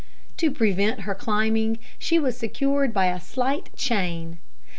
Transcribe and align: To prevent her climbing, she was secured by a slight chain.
To 0.37 0.49
prevent 0.49 1.01
her 1.01 1.13
climbing, 1.13 1.77
she 1.99 2.17
was 2.17 2.35
secured 2.35 2.91
by 2.91 3.05
a 3.09 3.19
slight 3.19 3.69
chain. 3.75 4.39